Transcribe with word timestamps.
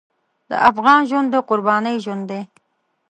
د 0.49 0.51
افغان 0.69 0.99
ژوند 1.09 1.27
د 1.31 1.35
قربانۍ 1.49 1.95
ژوند 2.03 2.23
دی. 2.31 2.41